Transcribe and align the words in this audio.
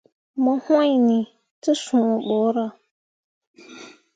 Mo 0.43 0.53
wŋni 0.65 1.19
te 1.61 1.71
sũũ 1.83 2.13
borah. 2.27 2.73